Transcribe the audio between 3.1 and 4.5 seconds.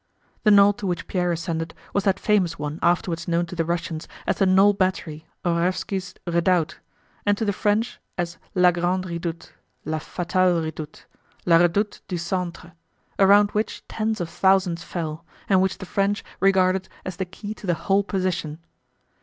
known to the Russians as the